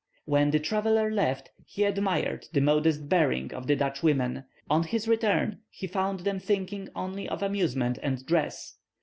[0.25, 5.07] When the traveller left he admired the modest bearing of the Dutch women; on his
[5.07, 8.77] return he found them thinking only of amusement and dress.